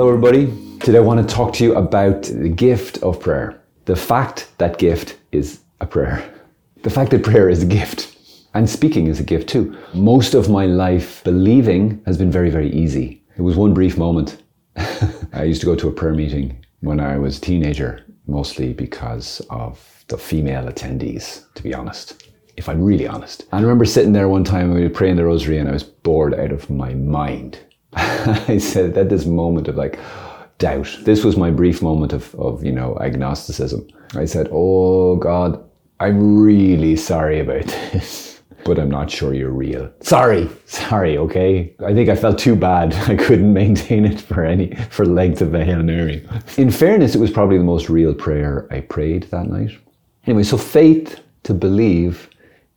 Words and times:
Hello, 0.00 0.14
everybody. 0.14 0.46
Today 0.78 0.96
I 0.96 1.02
want 1.02 1.20
to 1.20 1.34
talk 1.34 1.52
to 1.56 1.62
you 1.62 1.74
about 1.74 2.22
the 2.22 2.48
gift 2.48 3.02
of 3.02 3.20
prayer. 3.20 3.60
The 3.84 3.94
fact 3.94 4.50
that 4.56 4.78
gift 4.78 5.18
is 5.30 5.60
a 5.82 5.86
prayer. 5.86 6.24
The 6.82 6.88
fact 6.88 7.10
that 7.10 7.22
prayer 7.22 7.50
is 7.50 7.62
a 7.62 7.66
gift. 7.66 8.16
And 8.54 8.66
speaking 8.66 9.08
is 9.08 9.20
a 9.20 9.22
gift 9.22 9.50
too. 9.50 9.76
Most 9.92 10.32
of 10.32 10.48
my 10.48 10.64
life, 10.64 11.22
believing 11.22 12.02
has 12.06 12.16
been 12.16 12.30
very, 12.30 12.48
very 12.48 12.70
easy. 12.70 13.22
It 13.36 13.42
was 13.42 13.56
one 13.56 13.74
brief 13.74 13.98
moment. 13.98 14.42
I 15.34 15.42
used 15.42 15.60
to 15.60 15.66
go 15.66 15.76
to 15.76 15.88
a 15.88 15.92
prayer 15.92 16.14
meeting 16.14 16.64
when 16.80 16.98
I 16.98 17.18
was 17.18 17.36
a 17.36 17.42
teenager, 17.42 18.02
mostly 18.26 18.72
because 18.72 19.42
of 19.50 20.06
the 20.08 20.16
female 20.16 20.64
attendees, 20.64 21.44
to 21.56 21.62
be 21.62 21.74
honest 21.74 22.26
if 22.56 22.70
I'm 22.70 22.82
really 22.82 23.06
honest. 23.06 23.44
I 23.52 23.60
remember 23.60 23.84
sitting 23.84 24.12
there 24.12 24.28
one 24.28 24.44
time 24.44 24.70
and 24.70 24.74
we 24.74 24.82
were 24.82 24.90
praying 24.90 25.16
the 25.16 25.24
rosary 25.24 25.58
and 25.58 25.68
I 25.68 25.72
was 25.72 25.84
bored 25.84 26.34
out 26.34 26.52
of 26.52 26.68
my 26.68 26.94
mind. 26.94 27.58
I 27.94 28.58
said 28.58 28.96
at 28.96 29.08
this 29.08 29.26
moment 29.26 29.68
of 29.68 29.76
like 29.76 29.98
doubt. 30.58 30.96
This 31.02 31.24
was 31.24 31.36
my 31.36 31.50
brief 31.50 31.82
moment 31.82 32.12
of, 32.12 32.32
of, 32.36 32.64
you 32.64 32.70
know, 32.70 32.96
agnosticism. 33.00 33.88
I 34.14 34.26
said, 34.26 34.48
Oh 34.52 35.16
God, 35.16 35.62
I'm 35.98 36.38
really 36.38 36.94
sorry 36.94 37.40
about 37.40 37.64
this, 37.92 38.40
but 38.64 38.78
I'm 38.78 38.90
not 38.90 39.10
sure 39.10 39.34
you're 39.34 39.50
real. 39.50 39.90
Sorry, 40.00 40.48
sorry, 40.66 41.18
okay? 41.18 41.74
I 41.84 41.92
think 41.92 42.08
I 42.08 42.14
felt 42.14 42.38
too 42.38 42.54
bad. 42.54 42.94
I 43.08 43.16
couldn't 43.16 43.52
maintain 43.52 44.04
it 44.04 44.20
for 44.20 44.44
any, 44.44 44.74
for 44.90 45.04
length 45.04 45.42
of 45.42 45.54
a 45.54 45.64
Hail 45.64 45.82
Mary. 45.82 46.26
In 46.56 46.70
fairness, 46.70 47.16
it 47.16 47.20
was 47.20 47.32
probably 47.32 47.58
the 47.58 47.64
most 47.64 47.88
real 47.88 48.14
prayer 48.14 48.68
I 48.70 48.80
prayed 48.80 49.24
that 49.24 49.46
night. 49.46 49.76
Anyway, 50.26 50.44
so 50.44 50.56
faith 50.56 51.20
to 51.44 51.54
believe 51.54 52.28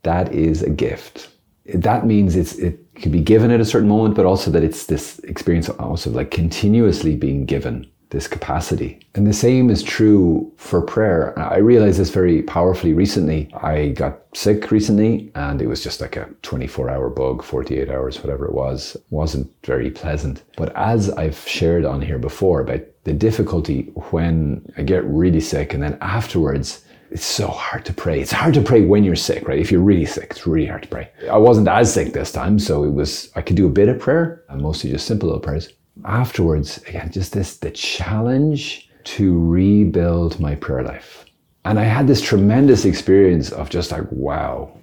that 0.02 0.32
is 0.32 0.62
a 0.62 0.70
gift. 0.70 1.33
That 1.66 2.06
means 2.06 2.36
it's 2.36 2.54
it 2.56 2.78
can 2.94 3.10
be 3.10 3.20
given 3.20 3.50
at 3.50 3.60
a 3.60 3.64
certain 3.64 3.88
moment, 3.88 4.14
but 4.14 4.26
also 4.26 4.50
that 4.50 4.62
it's 4.62 4.86
this 4.86 5.18
experience 5.20 5.68
also 5.68 6.10
like 6.10 6.30
continuously 6.30 7.16
being 7.16 7.44
given 7.46 7.86
this 8.14 8.28
capacity. 8.28 9.00
And 9.16 9.26
the 9.26 9.32
same 9.32 9.70
is 9.70 9.82
true 9.82 10.52
for 10.56 10.80
prayer. 10.80 11.36
I 11.38 11.58
realized 11.58 11.98
this 11.98 12.10
very 12.10 12.42
powerfully 12.42 12.92
recently. 12.92 13.52
I 13.54 13.88
got 13.88 14.20
sick 14.34 14.70
recently 14.70 15.32
and 15.34 15.60
it 15.60 15.66
was 15.66 15.82
just 15.82 16.00
like 16.00 16.16
a 16.16 16.28
24 16.42 16.90
hour 16.90 17.10
bug, 17.10 17.42
48 17.42 17.90
hours, 17.90 18.22
whatever 18.22 18.46
it 18.46 18.54
was. 18.54 18.94
It 18.94 19.02
wasn't 19.10 19.50
very 19.64 19.90
pleasant. 19.90 20.42
But 20.56 20.74
as 20.76 21.10
I've 21.10 21.38
shared 21.38 21.84
on 21.84 22.00
here 22.00 22.18
before 22.18 22.60
about 22.60 22.82
the 23.02 23.12
difficulty 23.12 23.90
when 24.10 24.64
I 24.76 24.82
get 24.82 25.04
really 25.04 25.40
sick 25.40 25.74
and 25.74 25.82
then 25.82 25.98
afterwards 26.00 26.84
it's 27.14 27.24
so 27.24 27.46
hard 27.46 27.84
to 27.84 27.92
pray. 27.92 28.20
It's 28.20 28.32
hard 28.32 28.54
to 28.54 28.60
pray 28.60 28.84
when 28.84 29.04
you're 29.04 29.14
sick, 29.14 29.46
right? 29.46 29.60
If 29.60 29.70
you're 29.70 29.80
really 29.80 30.04
sick, 30.04 30.32
it's 30.32 30.48
really 30.48 30.66
hard 30.66 30.82
to 30.82 30.88
pray. 30.88 31.10
I 31.30 31.38
wasn't 31.38 31.68
as 31.68 31.94
sick 31.94 32.12
this 32.12 32.32
time, 32.32 32.58
so 32.58 32.82
it 32.82 32.92
was, 32.92 33.30
I 33.36 33.40
could 33.40 33.54
do 33.54 33.66
a 33.66 33.70
bit 33.70 33.88
of 33.88 34.00
prayer 34.00 34.42
and 34.48 34.60
mostly 34.60 34.90
just 34.90 35.06
simple 35.06 35.28
little 35.28 35.40
prayers. 35.40 35.68
Afterwards, 36.04 36.78
again, 36.88 37.12
just 37.12 37.32
this, 37.32 37.56
the 37.56 37.70
challenge 37.70 38.90
to 39.04 39.38
rebuild 39.48 40.40
my 40.40 40.56
prayer 40.56 40.82
life. 40.82 41.24
And 41.64 41.78
I 41.78 41.84
had 41.84 42.08
this 42.08 42.20
tremendous 42.20 42.84
experience 42.84 43.52
of 43.52 43.70
just 43.70 43.92
like, 43.92 44.10
wow, 44.10 44.76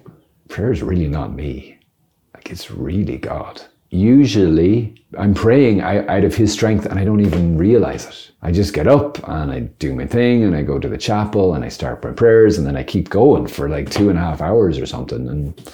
prayer 0.48 0.72
is 0.72 0.82
really 0.82 1.08
not 1.08 1.34
me. 1.34 1.78
Like 2.32 2.50
it's 2.50 2.70
really 2.70 3.18
God 3.18 3.60
usually 3.92 4.94
I'm 5.18 5.34
praying 5.34 5.82
out 5.82 6.24
of 6.24 6.34
His 6.34 6.52
strength 6.52 6.86
and 6.86 6.98
I 6.98 7.04
don't 7.04 7.20
even 7.20 7.58
realize 7.58 8.06
it. 8.06 8.30
I 8.42 8.50
just 8.50 8.74
get 8.74 8.88
up 8.88 9.18
and 9.28 9.52
I 9.52 9.60
do 9.60 9.94
my 9.94 10.06
thing 10.06 10.42
and 10.42 10.56
I 10.56 10.62
go 10.62 10.78
to 10.78 10.88
the 10.88 10.98
chapel 10.98 11.54
and 11.54 11.64
I 11.64 11.68
start 11.68 12.02
my 12.02 12.10
prayers 12.10 12.58
and 12.58 12.66
then 12.66 12.76
I 12.76 12.82
keep 12.82 13.10
going 13.10 13.46
for 13.46 13.68
like 13.68 13.90
two 13.90 14.08
and 14.08 14.18
a 14.18 14.22
half 14.22 14.40
hours 14.40 14.78
or 14.78 14.86
something. 14.86 15.28
And 15.28 15.70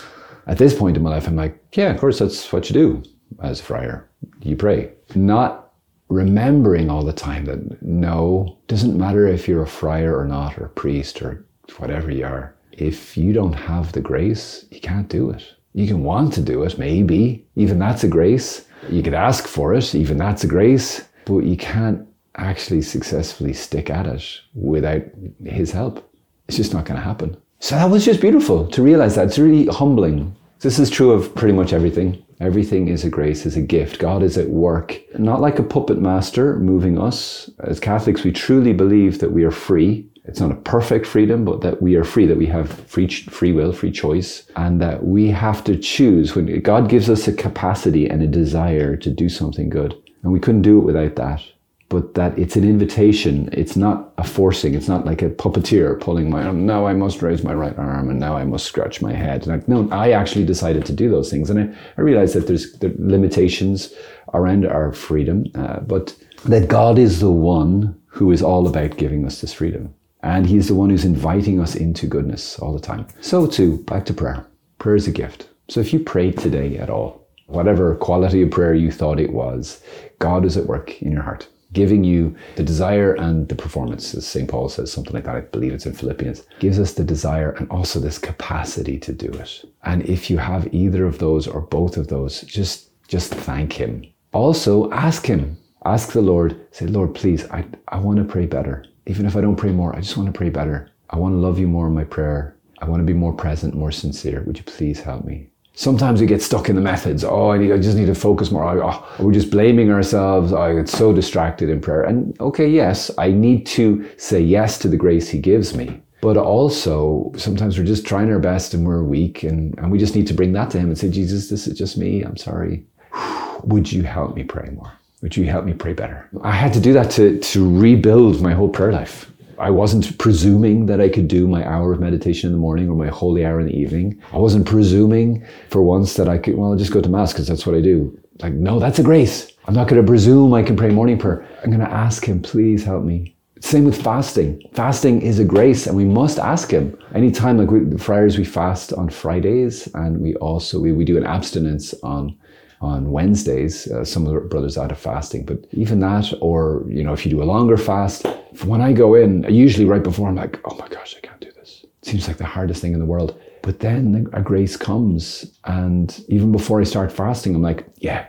at 0.48 0.58
this 0.58 0.76
point 0.76 0.96
in 0.96 1.02
my 1.02 1.10
life, 1.10 1.28
I'm 1.28 1.36
like, 1.36 1.58
yeah, 1.74 1.90
of 1.90 2.00
course, 2.00 2.18
that's 2.18 2.52
what 2.52 2.68
you 2.68 2.74
do 2.74 3.02
as 3.42 3.60
a 3.60 3.62
friar. 3.62 4.10
You 4.42 4.56
pray. 4.56 4.92
Not 5.14 5.70
remembering 6.08 6.90
all 6.90 7.04
the 7.04 7.12
time 7.12 7.44
that 7.44 7.82
no, 7.82 8.58
doesn't 8.66 8.98
matter 8.98 9.26
if 9.28 9.46
you're 9.46 9.62
a 9.62 9.66
friar 9.66 10.18
or 10.18 10.26
not, 10.26 10.58
or 10.58 10.64
a 10.64 10.70
priest 10.70 11.22
or 11.22 11.44
whatever 11.76 12.10
you 12.10 12.24
are. 12.24 12.54
If 12.72 13.16
you 13.16 13.32
don't 13.32 13.52
have 13.52 13.92
the 13.92 14.00
grace, 14.00 14.64
you 14.70 14.80
can't 14.80 15.08
do 15.08 15.30
it. 15.30 15.54
You 15.74 15.86
can 15.86 16.02
want 16.02 16.32
to 16.34 16.40
do 16.40 16.62
it, 16.64 16.78
maybe. 16.78 17.46
Even 17.56 17.78
that's 17.78 18.04
a 18.04 18.08
grace. 18.08 18.66
You 18.88 19.02
could 19.02 19.14
ask 19.14 19.46
for 19.46 19.74
it, 19.74 19.94
even 19.94 20.16
that's 20.16 20.44
a 20.44 20.48
grace. 20.48 21.04
But 21.24 21.40
you 21.44 21.56
can't 21.56 22.06
actually 22.36 22.82
successfully 22.82 23.52
stick 23.52 23.90
at 23.90 24.06
it 24.06 24.24
without 24.54 25.02
his 25.44 25.72
help. 25.72 26.10
It's 26.46 26.56
just 26.56 26.72
not 26.72 26.84
going 26.84 26.98
to 26.98 27.04
happen. 27.04 27.36
So 27.60 27.74
that 27.74 27.90
was 27.90 28.04
just 28.04 28.20
beautiful 28.20 28.66
to 28.68 28.82
realize 28.82 29.16
that. 29.16 29.26
It's 29.26 29.38
really 29.38 29.66
humbling. 29.66 30.34
This 30.60 30.78
is 30.78 30.90
true 30.90 31.12
of 31.12 31.34
pretty 31.34 31.54
much 31.54 31.72
everything. 31.72 32.24
Everything 32.40 32.88
is 32.88 33.04
a 33.04 33.10
grace, 33.10 33.46
is 33.46 33.56
a 33.56 33.62
gift. 33.62 33.98
God 33.98 34.22
is 34.22 34.38
at 34.38 34.48
work, 34.48 35.00
not 35.18 35.40
like 35.40 35.58
a 35.58 35.62
puppet 35.64 35.98
master 35.98 36.56
moving 36.58 36.98
us. 36.98 37.50
As 37.60 37.80
Catholics, 37.80 38.24
we 38.24 38.32
truly 38.32 38.72
believe 38.72 39.18
that 39.20 39.32
we 39.32 39.44
are 39.44 39.50
free 39.50 40.08
it's 40.28 40.40
not 40.40 40.50
a 40.50 40.56
perfect 40.56 41.06
freedom, 41.06 41.46
but 41.46 41.62
that 41.62 41.80
we 41.80 41.96
are 41.96 42.04
free, 42.04 42.26
that 42.26 42.36
we 42.36 42.46
have 42.46 42.70
free, 42.70 43.08
free 43.08 43.52
will, 43.52 43.72
free 43.72 43.90
choice, 43.90 44.46
and 44.56 44.78
that 44.82 45.02
we 45.02 45.28
have 45.28 45.64
to 45.64 45.76
choose. 45.76 46.36
When 46.36 46.60
God 46.60 46.90
gives 46.90 47.08
us 47.08 47.26
a 47.26 47.32
capacity 47.32 48.06
and 48.06 48.22
a 48.22 48.26
desire 48.26 48.94
to 48.98 49.10
do 49.10 49.30
something 49.30 49.70
good, 49.70 49.96
and 50.22 50.30
we 50.30 50.38
couldn't 50.38 50.62
do 50.62 50.78
it 50.78 50.84
without 50.84 51.16
that. 51.16 51.42
But 51.90 52.14
that 52.14 52.38
it's 52.38 52.54
an 52.56 52.64
invitation. 52.64 53.48
It's 53.52 53.74
not 53.74 54.12
a 54.18 54.24
forcing. 54.24 54.74
It's 54.74 54.88
not 54.88 55.06
like 55.06 55.22
a 55.22 55.30
puppeteer 55.30 55.98
pulling 55.98 56.28
my 56.28 56.44
arm. 56.44 56.66
Now 56.66 56.86
I 56.86 56.92
must 56.92 57.22
raise 57.22 57.42
my 57.42 57.54
right 57.54 57.76
arm, 57.78 58.10
and 58.10 58.20
now 58.20 58.36
I 58.36 58.44
must 58.44 58.66
scratch 58.66 59.00
my 59.00 59.14
head. 59.14 59.46
Like 59.46 59.66
no, 59.68 59.88
I 59.90 60.10
actually 60.10 60.44
decided 60.44 60.84
to 60.86 60.92
do 60.92 61.08
those 61.08 61.30
things, 61.30 61.48
and 61.48 61.58
I, 61.58 61.78
I 61.96 62.00
realized 62.02 62.34
that 62.34 62.46
there's 62.46 62.72
there 62.74 62.92
limitations 62.98 63.94
around 64.34 64.66
our 64.66 64.92
freedom, 64.92 65.46
uh, 65.54 65.80
but 65.80 66.14
that 66.44 66.68
God 66.68 66.98
is 66.98 67.20
the 67.20 67.32
one 67.32 67.98
who 68.06 68.32
is 68.32 68.42
all 68.42 68.66
about 68.66 68.96
giving 68.96 69.24
us 69.24 69.40
this 69.40 69.52
freedom. 69.52 69.94
And 70.22 70.46
He's 70.46 70.68
the 70.68 70.74
one 70.74 70.90
who's 70.90 71.04
inviting 71.04 71.60
us 71.60 71.74
into 71.74 72.06
goodness 72.06 72.58
all 72.58 72.72
the 72.72 72.80
time. 72.80 73.06
So, 73.20 73.46
too, 73.46 73.78
back 73.84 74.04
to 74.06 74.14
prayer. 74.14 74.44
Prayer 74.78 74.96
is 74.96 75.06
a 75.06 75.12
gift. 75.12 75.48
So, 75.68 75.80
if 75.80 75.92
you 75.92 76.00
prayed 76.00 76.38
today 76.38 76.76
at 76.78 76.90
all, 76.90 77.28
whatever 77.46 77.94
quality 77.94 78.42
of 78.42 78.50
prayer 78.50 78.74
you 78.74 78.90
thought 78.90 79.20
it 79.20 79.32
was, 79.32 79.80
God 80.18 80.44
is 80.44 80.56
at 80.56 80.66
work 80.66 81.00
in 81.00 81.12
your 81.12 81.22
heart, 81.22 81.46
giving 81.72 82.04
you 82.04 82.34
the 82.56 82.62
desire 82.62 83.14
and 83.14 83.48
the 83.48 83.54
performance, 83.54 84.14
as 84.14 84.26
St. 84.26 84.48
Paul 84.48 84.68
says, 84.68 84.92
something 84.92 85.12
like 85.12 85.24
that. 85.24 85.36
I 85.36 85.40
believe 85.40 85.72
it's 85.72 85.86
in 85.86 85.92
Philippians. 85.92 86.44
Gives 86.60 86.78
us 86.78 86.94
the 86.94 87.04
desire 87.04 87.52
and 87.52 87.70
also 87.70 88.00
this 88.00 88.18
capacity 88.18 88.98
to 88.98 89.12
do 89.12 89.28
it. 89.28 89.64
And 89.84 90.02
if 90.08 90.30
you 90.30 90.38
have 90.38 90.72
either 90.72 91.04
of 91.04 91.18
those 91.18 91.46
or 91.46 91.60
both 91.60 91.96
of 91.96 92.08
those, 92.08 92.42
just, 92.42 92.90
just 93.08 93.34
thank 93.34 93.72
Him. 93.72 94.04
Also, 94.32 94.90
ask 94.92 95.26
Him. 95.26 95.58
Ask 95.84 96.12
the 96.12 96.20
Lord, 96.20 96.60
say, 96.72 96.86
Lord, 96.86 97.14
please, 97.14 97.48
I, 97.50 97.64
I 97.88 97.98
want 97.98 98.18
to 98.18 98.24
pray 98.24 98.46
better 98.46 98.84
even 99.08 99.24
if 99.24 99.36
I 99.36 99.40
don't 99.40 99.56
pray 99.56 99.72
more, 99.72 99.96
I 99.96 100.00
just 100.00 100.16
want 100.16 100.26
to 100.26 100.38
pray 100.38 100.50
better. 100.50 100.90
I 101.10 101.16
want 101.16 101.32
to 101.32 101.38
love 101.38 101.58
you 101.58 101.66
more 101.66 101.86
in 101.86 101.94
my 101.94 102.04
prayer. 102.04 102.54
I 102.80 102.84
want 102.84 103.00
to 103.00 103.06
be 103.06 103.14
more 103.14 103.32
present, 103.32 103.74
more 103.74 103.90
sincere. 103.90 104.42
Would 104.42 104.58
you 104.58 104.64
please 104.64 105.00
help 105.00 105.24
me? 105.24 105.48
Sometimes 105.78 106.20
we 106.20 106.26
get 106.26 106.42
stuck 106.42 106.68
in 106.68 106.74
the 106.74 106.82
methods. 106.82 107.22
Oh, 107.22 107.50
I, 107.50 107.58
need, 107.58 107.70
I 107.70 107.78
just 107.78 107.96
need 107.96 108.06
to 108.06 108.14
focus 108.16 108.50
more. 108.50 108.82
Oh, 108.82 109.08
we're 109.20 109.30
just 109.30 109.48
blaming 109.48 109.92
ourselves. 109.92 110.52
Oh, 110.52 110.60
I 110.60 110.74
get 110.74 110.88
so 110.88 111.12
distracted 111.12 111.68
in 111.68 111.80
prayer. 111.80 112.02
And 112.02 112.38
okay, 112.40 112.68
yes, 112.68 113.12
I 113.16 113.30
need 113.30 113.64
to 113.66 114.04
say 114.16 114.40
yes 114.40 114.76
to 114.78 114.88
the 114.88 114.96
grace 114.96 115.28
He 115.28 115.38
gives 115.38 115.76
me. 115.76 116.02
But 116.20 116.36
also, 116.36 117.30
sometimes 117.36 117.78
we're 117.78 117.84
just 117.84 118.04
trying 118.04 118.28
our 118.32 118.40
best 118.40 118.74
and 118.74 118.84
we're 118.84 119.04
weak, 119.04 119.44
and, 119.44 119.78
and 119.78 119.92
we 119.92 119.98
just 119.98 120.16
need 120.16 120.26
to 120.26 120.34
bring 120.34 120.52
that 120.54 120.68
to 120.72 120.80
Him 120.80 120.88
and 120.88 120.98
say, 120.98 121.10
Jesus, 121.10 121.48
this 121.48 121.68
is 121.68 121.78
just 121.78 121.96
me. 121.96 122.22
I'm 122.22 122.36
sorry. 122.36 122.84
Would 123.62 123.92
you 123.92 124.02
help 124.02 124.34
me 124.34 124.42
pray 124.42 124.70
more? 124.70 124.92
Would 125.22 125.36
you 125.36 125.44
help 125.44 125.64
me 125.64 125.74
pray 125.74 125.92
better? 125.92 126.28
I 126.42 126.50
had 126.50 126.72
to 126.72 126.80
do 126.80 126.92
that 126.94 127.08
to, 127.12 127.38
to 127.38 127.78
rebuild 127.78 128.42
my 128.42 128.52
whole 128.52 128.68
prayer 128.68 128.90
life. 128.90 129.30
I 129.58 129.70
wasn't 129.70 130.16
presuming 130.18 130.86
that 130.86 131.00
I 131.00 131.08
could 131.08 131.28
do 131.28 131.48
my 131.48 131.66
hour 131.66 131.92
of 131.92 132.00
meditation 132.00 132.48
in 132.48 132.52
the 132.52 132.60
morning 132.60 132.88
or 132.88 132.94
my 132.94 133.08
holy 133.08 133.44
hour 133.44 133.60
in 133.60 133.66
the 133.66 133.76
evening. 133.76 134.20
I 134.32 134.38
wasn't 134.38 134.66
presuming 134.66 135.44
for 135.70 135.82
once 135.82 136.14
that 136.14 136.28
I 136.28 136.38
could, 136.38 136.56
well, 136.56 136.70
I'll 136.70 136.78
just 136.78 136.92
go 136.92 137.00
to 137.00 137.08
Mass 137.08 137.32
because 137.32 137.48
that's 137.48 137.66
what 137.66 137.74
I 137.74 137.80
do. 137.80 138.16
Like, 138.40 138.52
no, 138.52 138.78
that's 138.78 139.00
a 139.00 139.02
grace. 139.02 139.50
I'm 139.66 139.74
not 139.74 139.88
going 139.88 140.00
to 140.00 140.06
presume 140.06 140.54
I 140.54 140.62
can 140.62 140.76
pray 140.76 140.90
morning 140.90 141.18
prayer. 141.18 141.46
I'm 141.62 141.70
going 141.70 141.84
to 141.84 141.90
ask 141.90 142.24
Him, 142.24 142.40
please 142.40 142.84
help 142.84 143.04
me. 143.04 143.34
Same 143.60 143.84
with 143.84 144.00
fasting. 144.00 144.62
Fasting 144.72 145.20
is 145.22 145.40
a 145.40 145.44
grace 145.44 145.88
and 145.88 145.96
we 145.96 146.04
must 146.04 146.38
ask 146.38 146.70
Him. 146.70 146.96
Anytime, 147.14 147.58
like 147.58 147.70
we, 147.70 147.80
the 147.80 147.98
friars, 147.98 148.38
we 148.38 148.44
fast 148.44 148.92
on 148.92 149.08
Fridays 149.08 149.88
and 149.94 150.20
we 150.20 150.36
also, 150.36 150.78
we, 150.78 150.92
we 150.92 151.04
do 151.04 151.16
an 151.16 151.26
abstinence 151.26 151.94
on 152.04 152.36
on 152.80 153.10
Wednesdays. 153.10 153.88
Uh, 153.88 154.04
some 154.04 154.26
of 154.26 154.32
the 154.32 154.40
brothers 154.40 154.78
out 154.78 154.92
of 154.92 154.98
fasting, 154.98 155.44
but 155.44 155.58
even 155.72 156.00
that, 156.00 156.32
or 156.40 156.84
you 156.88 157.02
know, 157.02 157.12
if 157.12 157.24
you 157.24 157.30
do 157.30 157.42
a 157.42 157.44
longer 157.44 157.76
fast, 157.76 158.24
when 158.64 158.80
I 158.80 158.92
go 158.92 159.14
in, 159.14 159.44
usually 159.44 159.84
right 159.84 160.02
before, 160.02 160.28
I'm 160.28 160.36
like, 160.36 160.60
oh 160.64 160.76
my 160.76 160.88
gosh, 160.88 161.14
I 161.16 161.20
can't 161.26 161.40
do 161.40 161.50
this. 161.52 161.84
It 161.84 162.06
seems 162.06 162.28
like 162.28 162.38
the 162.38 162.44
hardest 162.44 162.80
thing 162.80 162.92
in 162.92 162.98
the 162.98 163.06
world. 163.06 163.40
But 163.62 163.80
then 163.80 164.28
a 164.32 164.40
grace 164.40 164.76
comes, 164.76 165.58
and 165.64 166.24
even 166.28 166.52
before 166.52 166.80
I 166.80 166.84
start 166.84 167.12
fasting, 167.12 167.54
I'm 167.54 167.62
like, 167.62 167.86
yeah, 167.96 168.26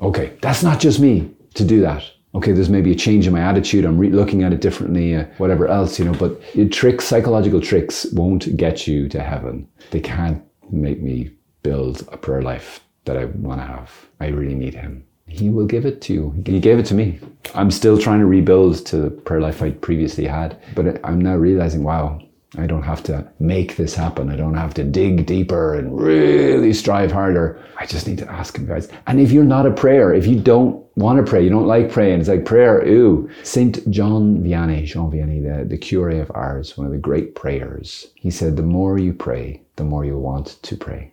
okay, 0.00 0.36
that's 0.40 0.62
not 0.62 0.80
just 0.80 1.00
me 1.00 1.30
to 1.54 1.64
do 1.64 1.80
that. 1.82 2.02
Okay, 2.34 2.52
there's 2.52 2.70
maybe 2.70 2.92
a 2.92 2.96
change 2.96 3.26
in 3.26 3.32
my 3.32 3.40
attitude. 3.40 3.84
I'm 3.84 3.98
re- 3.98 4.10
looking 4.10 4.44
at 4.44 4.52
it 4.52 4.60
differently, 4.60 5.16
uh, 5.16 5.24
whatever 5.38 5.66
else, 5.66 5.98
you 5.98 6.04
know. 6.04 6.12
But 6.12 6.40
tricks, 6.70 7.04
psychological 7.04 7.60
tricks, 7.60 8.06
won't 8.12 8.56
get 8.56 8.86
you 8.86 9.08
to 9.08 9.20
heaven. 9.20 9.68
They 9.90 10.00
can't 10.00 10.42
make 10.70 11.02
me 11.02 11.30
build 11.62 12.08
a 12.12 12.16
prayer 12.16 12.42
life 12.42 12.80
that 13.04 13.16
I 13.16 13.24
want 13.26 13.60
to 13.60 13.66
have. 13.66 13.90
I 14.20 14.28
really 14.28 14.54
need 14.54 14.74
Him. 14.74 15.04
He 15.30 15.48
will 15.48 15.66
give 15.66 15.86
it 15.86 16.00
to 16.02 16.12
you. 16.12 16.34
He 16.44 16.60
gave 16.60 16.78
it 16.78 16.86
to 16.86 16.94
me. 16.94 17.18
I'm 17.54 17.70
still 17.70 17.96
trying 17.98 18.20
to 18.20 18.26
rebuild 18.26 18.84
to 18.86 18.96
the 18.98 19.10
prayer 19.10 19.40
life 19.40 19.62
I 19.62 19.70
previously 19.70 20.26
had, 20.26 20.60
but 20.74 21.00
I'm 21.04 21.20
now 21.20 21.36
realizing, 21.36 21.82
wow, 21.84 22.20
I 22.58 22.66
don't 22.66 22.82
have 22.82 23.02
to 23.04 23.26
make 23.38 23.76
this 23.76 23.94
happen. 23.94 24.28
I 24.28 24.36
don't 24.36 24.54
have 24.54 24.74
to 24.74 24.84
dig 24.84 25.24
deeper 25.24 25.74
and 25.74 25.96
really 25.96 26.72
strive 26.72 27.12
harder. 27.12 27.62
I 27.78 27.86
just 27.86 28.08
need 28.08 28.18
to 28.18 28.30
ask 28.30 28.58
him, 28.58 28.66
guys. 28.66 28.88
And 29.06 29.20
if 29.20 29.30
you're 29.30 29.44
not 29.44 29.66
a 29.66 29.70
prayer, 29.70 30.12
if 30.12 30.26
you 30.26 30.38
don't 30.38 30.84
want 30.96 31.24
to 31.24 31.30
pray, 31.30 31.44
you 31.44 31.50
don't 31.50 31.68
like 31.68 31.92
praying, 31.92 32.18
it's 32.20 32.28
like 32.28 32.44
prayer, 32.44 32.84
ooh. 32.86 33.30
Saint 33.44 33.88
John 33.90 34.42
Vianney, 34.42 34.84
Jean 34.84 35.10
Vianney, 35.12 35.40
the, 35.42 35.64
the 35.64 35.78
cure 35.78 36.10
of 36.10 36.30
Ars, 36.34 36.76
one 36.76 36.86
of 36.86 36.92
the 36.92 36.98
great 36.98 37.36
prayers, 37.36 38.08
he 38.16 38.30
said, 38.30 38.56
the 38.56 38.62
more 38.62 38.98
you 38.98 39.12
pray, 39.12 39.62
the 39.76 39.84
more 39.84 40.04
you 40.04 40.18
want 40.18 40.60
to 40.62 40.76
pray. 40.76 41.12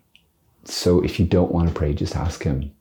So 0.66 1.02
if 1.04 1.20
you 1.20 1.26
don't 1.26 1.52
want 1.52 1.70
to 1.70 1.74
pray, 1.74 1.94
just 1.94 2.16
ask 2.16 2.44
him. 2.44 2.72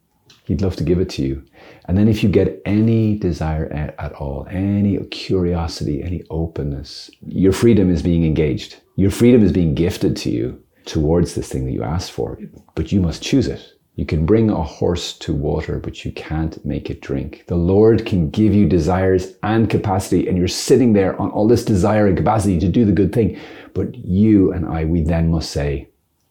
He'd 0.47 0.63
love 0.63 0.77
to 0.77 0.85
give 0.85 1.01
it 1.01 1.11
to 1.11 1.23
you. 1.23 1.45
And 1.87 1.99
then 1.99 2.07
if 2.07 2.23
you 2.23 2.29
get 2.29 2.63
any 2.65 3.19
desire 3.19 3.67
at, 3.73 3.97
at, 3.99 4.13
all, 4.13 4.47
any 4.49 4.97
curiosity, 5.07 6.05
any 6.05 6.23
openness, 6.31 7.11
your 7.27 7.53
freedom 7.53 7.91
is 7.91 8.01
being 8.01 8.25
engaged. 8.25 8.77
Your 8.95 9.11
freedom 9.11 9.43
is 9.43 9.51
being 9.51 9.75
gifted 9.75 10.17
to 10.19 10.31
you 10.31 10.63
towards 10.85 11.35
this 11.35 11.49
thing 11.49 11.65
that 11.67 11.73
you 11.73 11.83
asked 11.83 12.13
for, 12.13 12.39
but 12.77 12.93
you 12.93 13.01
must 13.01 13.23
choose 13.23 13.49
it. 13.49 13.73
You 13.97 14.07
can 14.07 14.25
bring 14.25 14.51
a 14.51 14.63
horse 14.63 15.19
to 15.21 15.33
water, 15.33 15.81
but 15.81 16.05
you 16.05 16.13
can't 16.13 16.65
make 16.65 16.91
it 16.91 17.01
drink. 17.01 17.45
The 17.49 17.57
Lord 17.57 18.07
can 18.07 18.31
give 18.31 18.55
you 18.55 18.69
desires 18.69 19.35
and 19.43 19.69
capacity, 19.69 20.29
and 20.29 20.39
you're 20.39 20.49
sitting 20.49 20.93
there 20.93 21.21
on 21.21 21.31
all 21.31 21.49
this 21.49 21.65
desire 21.65 22.07
and 22.07 22.17
capacity 22.17 22.61
to 22.61 22.69
do 22.69 22.85
the 22.85 22.93
good 22.93 23.13
thing. 23.13 23.41
But 23.75 23.97
you 23.97 24.53
and 24.53 24.67
I, 24.67 24.85
we 24.85 25.03
then 25.03 25.31
must 25.31 25.51
say, 25.51 25.89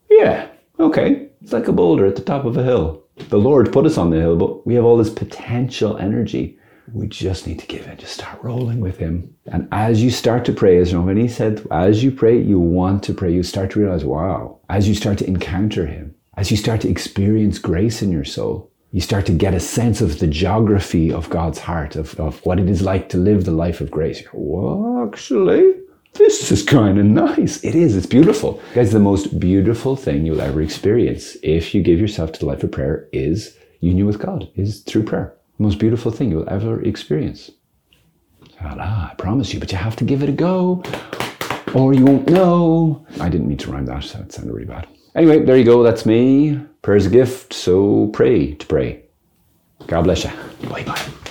Yeah, 0.10 0.48
okay, 0.80 1.30
it's 1.42 1.54
like 1.54 1.68
a 1.68 1.74
boulder 1.74 2.06
at 2.06 2.16
the 2.16 2.22
top 2.22 2.46
of 2.46 2.56
a 2.56 2.64
hill. 2.64 3.05
The 3.18 3.38
Lord 3.40 3.72
put 3.72 3.86
us 3.86 3.98
on 3.98 4.10
the 4.10 4.20
hill, 4.20 4.36
but 4.36 4.66
we 4.68 4.76
have 4.76 4.84
all 4.84 4.98
this 4.98 5.10
potential 5.10 5.98
energy. 5.98 6.60
We 6.94 7.08
just 7.08 7.48
need 7.48 7.60
to 7.60 7.68
give 7.68 7.88
in, 7.88 7.98
just 7.98 8.14
start 8.14 8.44
rolling 8.44 8.80
with 8.80 8.98
Him. 8.98 9.34
And 9.48 9.68
as 9.72 10.04
you 10.04 10.12
start 10.12 10.46
to 10.46 10.54
pray, 10.54 10.78
as 10.78 10.94
Romani 10.94 11.28
said, 11.28 11.66
as 11.72 12.04
you 12.04 12.12
pray, 12.12 12.40
you 12.40 12.60
want 12.60 13.04
to 13.04 13.14
pray, 13.14 13.34
you 13.34 13.42
start 13.42 13.72
to 13.72 13.80
realize, 13.80 14.06
wow, 14.06 14.60
as 14.70 14.88
you 14.88 14.94
start 14.94 15.18
to 15.20 15.28
encounter 15.28 15.88
Him, 15.88 16.14
as 16.38 16.52
you 16.52 16.58
start 16.58 16.82
to 16.82 16.90
experience 16.90 17.58
grace 17.58 18.02
in 18.02 18.12
your 18.12 18.26
soul, 18.26 18.72
you 18.92 19.02
start 19.02 19.26
to 19.26 19.32
get 19.32 19.54
a 19.54 19.60
sense 19.60 20.02
of 20.02 20.20
the 20.20 20.28
geography 20.28 21.12
of 21.12 21.30
God's 21.30 21.60
heart, 21.60 21.96
of, 21.96 22.20
of 22.20 22.46
what 22.46 22.60
it 22.60 22.70
is 22.70 22.82
like 22.82 23.10
to 23.10 23.18
live 23.18 23.46
the 23.46 23.52
life 23.52 23.82
of 23.82 23.92
grace. 23.92 24.24
Well, 24.34 25.06
actually, 25.08 25.74
this 26.18 26.52
is 26.52 26.64
kind 26.64 26.98
of 26.98 27.06
nice. 27.06 27.64
It 27.64 27.76
is. 27.76 27.96
It's 27.96 28.06
beautiful. 28.06 28.62
Guys, 28.74 28.92
the 28.92 29.00
most 29.00 29.40
beautiful 29.40 29.96
thing 29.96 30.26
you'll 30.26 30.42
ever 30.42 30.62
experience 30.62 31.38
if 31.44 31.74
you 31.76 31.82
give 31.82 32.00
yourself 32.00 32.32
to 32.34 32.40
the 32.40 32.46
life 32.46 32.64
of 32.64 32.72
prayer 32.72 33.08
is 33.12 33.58
union 33.80 34.08
with 34.08 34.20
God, 34.20 34.50
is 34.56 34.82
through 34.82 35.04
prayer. 35.04 35.34
The 35.58 35.64
most 35.64 35.80
beautiful 35.80 36.12
thing 36.12 36.32
you'll 36.32 36.50
ever 36.50 36.82
experience. 36.82 37.52
Ah, 38.62 39.12
I 39.12 39.16
promise 39.16 39.54
you, 39.54 39.60
but 39.60 39.72
you 39.72 39.78
have 39.78 39.96
to 39.98 40.04
give 40.04 40.24
it 40.24 40.30
a 40.30 40.32
go 40.32 40.82
or 41.76 41.94
you 41.94 42.06
won't 42.06 42.30
know. 42.30 43.06
I 43.20 43.30
didn't 43.30 43.48
mean 43.48 43.58
to 43.60 43.72
rhyme 43.72 43.86
that. 43.86 44.04
That 44.04 44.32
sounded 44.32 44.54
really 44.54 44.66
bad. 44.66 44.88
Anyway, 45.14 45.44
there 45.44 45.58
you 45.58 45.64
go. 45.64 45.84
That's 45.84 46.06
me. 46.06 46.60
Prayer 46.82 46.98
is 46.98 47.06
a 47.06 47.10
gift, 47.10 47.54
so 47.54 48.08
pray 48.08 48.54
to 48.56 48.66
pray. 48.66 49.04
God 49.88 50.04
bless 50.04 50.24
you. 50.24 50.32
Bye 50.70 50.84
bye. 50.84 51.25